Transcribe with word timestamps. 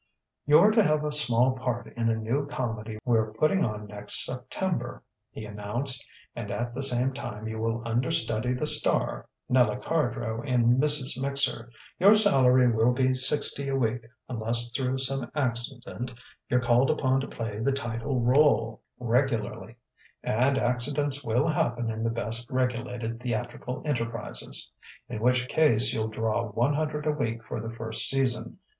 "You're 0.47 0.71
to 0.71 0.81
have 0.83 1.03
a 1.03 1.11
small 1.11 1.51
part 1.51 1.85
in 1.95 2.09
a 2.09 2.15
new 2.15 2.47
comedy 2.47 2.97
we're 3.05 3.33
putting 3.33 3.63
on 3.63 3.85
next 3.85 4.25
September," 4.25 5.03
he 5.31 5.45
announced, 5.45 6.07
"and 6.35 6.49
at 6.49 6.73
the 6.73 6.81
same 6.81 7.13
time 7.13 7.47
you 7.47 7.59
will 7.59 7.83
understudy 7.87 8.55
the 8.55 8.65
star 8.65 9.29
Nella 9.47 9.77
Cardrow 9.77 10.41
in 10.43 10.77
'Mrs. 10.79 11.21
Mixer.' 11.21 11.69
Your 11.99 12.15
salary 12.15 12.71
will 12.71 12.93
be 12.93 13.13
sixty 13.13 13.67
a 13.69 13.75
week 13.75 14.01
unless 14.27 14.71
through 14.75 14.97
some 14.97 15.29
accident 15.35 16.15
you're 16.49 16.59
called 16.61 16.89
upon 16.89 17.21
to 17.21 17.27
play 17.27 17.59
the 17.59 17.71
title 17.71 18.19
rôle 18.19 18.79
regularly 18.97 19.75
and 20.23 20.57
accidents 20.57 21.23
will 21.23 21.47
happen 21.47 21.91
in 21.91 22.01
the 22.03 22.09
best 22.09 22.49
regulated 22.49 23.19
theatrical 23.19 23.83
enterprises. 23.85 24.71
In 25.09 25.21
which 25.21 25.47
case 25.47 25.93
you'll 25.93 26.07
draw 26.07 26.49
one 26.49 26.73
hundred 26.73 27.05
a 27.05 27.11
week 27.11 27.43
for 27.43 27.59
the 27.61 27.71
first 27.75 28.09
season. 28.09 28.57